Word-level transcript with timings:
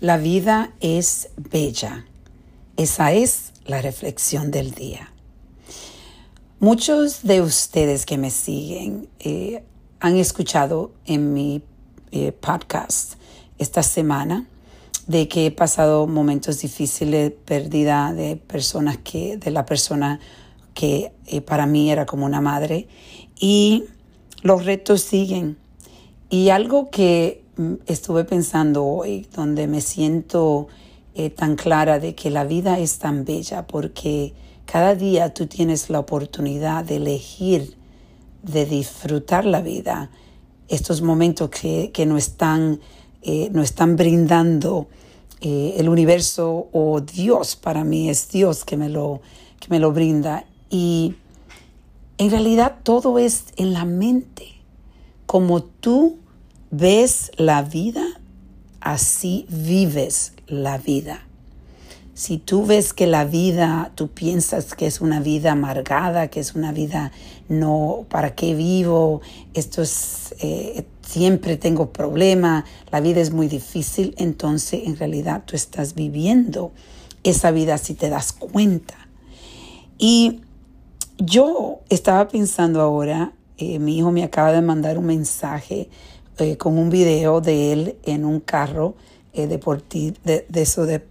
La 0.00 0.16
vida 0.16 0.72
es 0.80 1.28
bella. 1.36 2.06
Esa 2.78 3.12
es 3.12 3.52
la 3.66 3.82
reflexión 3.82 4.50
del 4.50 4.70
día. 4.70 5.12
Muchos 6.58 7.22
de 7.22 7.42
ustedes 7.42 8.06
que 8.06 8.16
me 8.16 8.30
siguen 8.30 9.10
eh, 9.18 9.62
han 10.00 10.16
escuchado 10.16 10.92
en 11.04 11.34
mi 11.34 11.62
eh, 12.12 12.32
podcast 12.32 13.16
esta 13.58 13.82
semana 13.82 14.46
de 15.06 15.28
que 15.28 15.44
he 15.44 15.50
pasado 15.50 16.06
momentos 16.06 16.62
difíciles, 16.62 17.32
pérdida 17.44 18.14
de 18.14 18.36
personas 18.36 18.96
que, 19.04 19.36
de 19.36 19.50
la 19.50 19.66
persona 19.66 20.18
que 20.72 21.12
eh, 21.26 21.42
para 21.42 21.66
mí 21.66 21.90
era 21.90 22.06
como 22.06 22.24
una 22.24 22.40
madre 22.40 22.88
y 23.38 23.84
los 24.40 24.64
retos 24.64 25.02
siguen. 25.02 25.58
Y 26.30 26.48
algo 26.48 26.88
que 26.88 27.44
estuve 27.86 28.24
pensando 28.24 28.84
hoy, 28.84 29.26
donde 29.34 29.66
me 29.66 29.80
siento 29.80 30.68
eh, 31.14 31.30
tan 31.30 31.56
clara 31.56 31.98
de 31.98 32.14
que 32.14 32.30
la 32.30 32.44
vida 32.44 32.78
es 32.78 32.98
tan 32.98 33.24
bella, 33.24 33.66
porque 33.66 34.34
cada 34.64 34.94
día 34.94 35.34
tú 35.34 35.46
tienes 35.46 35.90
la 35.90 35.98
oportunidad 35.98 36.84
de 36.84 36.96
elegir, 36.96 37.76
de 38.42 38.66
disfrutar 38.66 39.44
la 39.44 39.60
vida, 39.60 40.10
estos 40.68 41.02
momentos 41.02 41.50
que, 41.50 41.90
que 41.92 42.06
nos, 42.06 42.18
están, 42.28 42.80
eh, 43.22 43.50
están 43.62 43.96
brindando 43.96 44.86
eh, 45.40 45.74
el 45.78 45.88
universo 45.88 46.68
o 46.72 47.00
Dios, 47.00 47.56
para 47.56 47.82
mí 47.82 48.08
es 48.08 48.28
Dios 48.28 48.64
que 48.64 48.76
me 48.76 48.88
lo, 48.88 49.20
que 49.58 49.68
me 49.68 49.80
lo 49.80 49.90
brinda. 49.90 50.44
Y 50.70 51.16
en 52.18 52.30
realidad 52.30 52.76
todo 52.82 53.18
es 53.18 53.46
en 53.56 53.72
la 53.72 53.84
mente. 53.84 54.46
Como 55.26 55.62
tú 55.62 56.18
ves 56.70 57.32
la 57.36 57.62
vida, 57.62 58.04
así 58.80 59.46
vives 59.48 60.32
la 60.46 60.78
vida. 60.78 61.26
Si 62.14 62.36
tú 62.36 62.66
ves 62.66 62.92
que 62.92 63.06
la 63.06 63.24
vida, 63.24 63.92
tú 63.94 64.08
piensas 64.08 64.74
que 64.74 64.86
es 64.86 65.00
una 65.00 65.20
vida 65.20 65.52
amargada, 65.52 66.28
que 66.28 66.40
es 66.40 66.54
una 66.54 66.70
vida 66.70 67.12
no, 67.48 68.04
¿para 68.10 68.34
qué 68.34 68.54
vivo? 68.54 69.22
Esto 69.54 69.80
es, 69.80 70.34
eh, 70.40 70.84
siempre 71.00 71.56
tengo 71.56 71.92
problema, 71.92 72.64
la 72.92 73.00
vida 73.00 73.20
es 73.20 73.32
muy 73.32 73.48
difícil, 73.48 74.14
entonces 74.18 74.82
en 74.86 74.96
realidad 74.96 75.44
tú 75.46 75.56
estás 75.56 75.94
viviendo 75.94 76.72
esa 77.24 77.50
vida 77.50 77.78
si 77.78 77.94
te 77.94 78.10
das 78.10 78.32
cuenta. 78.32 79.08
Y 79.96 80.40
yo 81.18 81.80
estaba 81.88 82.28
pensando 82.28 82.80
ahora, 82.80 83.32
eh, 83.56 83.78
mi 83.78 83.98
hijo 83.98 84.12
me 84.12 84.24
acaba 84.24 84.52
de 84.52 84.62
mandar 84.62 84.98
un 84.98 85.06
mensaje 85.06 85.88
eh, 86.40 86.56
con 86.56 86.78
un 86.78 86.90
video 86.90 87.40
de 87.40 87.72
él 87.72 87.96
en 88.04 88.24
un 88.24 88.40
carro 88.40 88.94
eh, 89.32 89.46
de, 89.46 90.44
eso 90.54 90.86
de, 90.86 91.04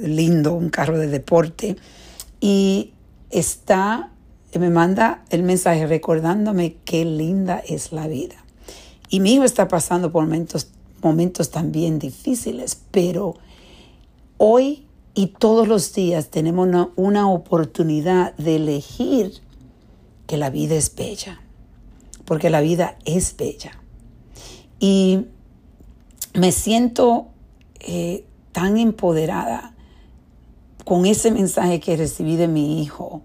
lindo, 0.00 0.54
un 0.54 0.70
carro 0.70 0.98
de 0.98 1.08
deporte. 1.08 1.76
Y 2.40 2.92
está, 3.30 4.12
me 4.58 4.70
manda 4.70 5.24
el 5.30 5.42
mensaje 5.42 5.86
recordándome 5.86 6.76
qué 6.84 7.04
linda 7.04 7.62
es 7.66 7.92
la 7.92 8.06
vida. 8.06 8.36
Y 9.08 9.20
mi 9.20 9.34
hijo 9.34 9.44
está 9.44 9.68
pasando 9.68 10.10
por 10.12 10.24
momentos, 10.24 10.68
momentos 11.02 11.50
también 11.50 11.98
difíciles, 11.98 12.80
pero 12.90 13.34
hoy 14.38 14.86
y 15.14 15.28
todos 15.28 15.66
los 15.66 15.92
días 15.94 16.28
tenemos 16.28 16.68
una 16.96 17.30
oportunidad 17.30 18.36
de 18.36 18.56
elegir 18.56 19.32
que 20.26 20.36
la 20.36 20.50
vida 20.50 20.74
es 20.74 20.94
bella, 20.94 21.40
porque 22.24 22.50
la 22.50 22.60
vida 22.60 22.98
es 23.04 23.36
bella. 23.36 23.80
Y 24.78 25.26
me 26.34 26.52
siento 26.52 27.28
eh, 27.80 28.26
tan 28.52 28.76
empoderada 28.76 29.74
con 30.84 31.06
ese 31.06 31.30
mensaje 31.30 31.80
que 31.80 31.96
recibí 31.96 32.36
de 32.36 32.48
mi 32.48 32.82
hijo 32.82 33.22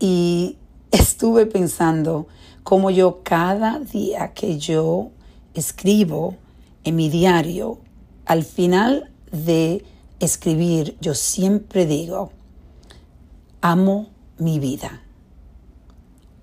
y 0.00 0.56
estuve 0.90 1.46
pensando 1.46 2.28
cómo 2.62 2.90
yo 2.90 3.22
cada 3.22 3.78
día 3.78 4.32
que 4.32 4.58
yo 4.58 5.10
escribo 5.54 6.36
en 6.84 6.96
mi 6.96 7.10
diario, 7.10 7.78
al 8.24 8.44
final 8.44 9.10
de 9.32 9.84
escribir, 10.20 10.96
yo 11.00 11.14
siempre 11.14 11.86
digo, 11.86 12.30
amo 13.60 14.08
mi 14.38 14.58
vida, 14.58 15.02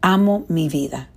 amo 0.02 0.46
mi 0.48 0.70
vida. 0.70 1.10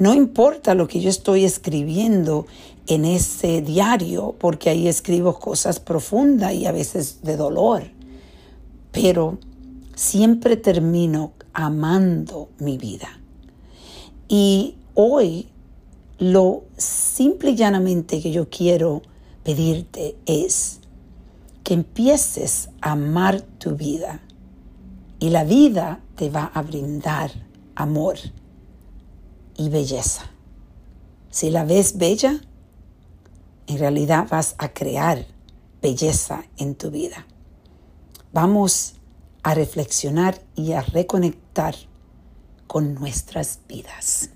No 0.00 0.14
importa 0.14 0.74
lo 0.74 0.88
que 0.88 1.00
yo 1.00 1.10
estoy 1.10 1.44
escribiendo 1.44 2.46
en 2.86 3.04
ese 3.04 3.60
diario, 3.60 4.34
porque 4.38 4.70
ahí 4.70 4.88
escribo 4.88 5.38
cosas 5.38 5.78
profundas 5.78 6.54
y 6.54 6.64
a 6.64 6.72
veces 6.72 7.20
de 7.22 7.36
dolor, 7.36 7.82
pero 8.92 9.36
siempre 9.94 10.56
termino 10.56 11.32
amando 11.52 12.48
mi 12.58 12.78
vida. 12.78 13.20
Y 14.26 14.76
hoy 14.94 15.48
lo 16.18 16.64
simple 16.78 17.50
y 17.50 17.56
llanamente 17.56 18.22
que 18.22 18.32
yo 18.32 18.48
quiero 18.48 19.02
pedirte 19.44 20.16
es 20.24 20.80
que 21.62 21.74
empieces 21.74 22.70
a 22.80 22.92
amar 22.92 23.42
tu 23.42 23.76
vida 23.76 24.22
y 25.18 25.28
la 25.28 25.44
vida 25.44 26.00
te 26.16 26.30
va 26.30 26.50
a 26.54 26.62
brindar 26.62 27.32
amor 27.74 28.16
y 29.60 29.68
belleza. 29.68 30.22
Si 31.28 31.50
la 31.50 31.64
ves 31.64 31.98
bella, 31.98 32.40
en 33.66 33.78
realidad 33.78 34.26
vas 34.30 34.54
a 34.56 34.72
crear 34.72 35.26
belleza 35.82 36.44
en 36.56 36.74
tu 36.74 36.90
vida. 36.90 37.26
Vamos 38.32 38.94
a 39.42 39.54
reflexionar 39.54 40.40
y 40.56 40.72
a 40.72 40.80
reconectar 40.80 41.74
con 42.66 42.94
nuestras 42.94 43.60
vidas. 43.68 44.30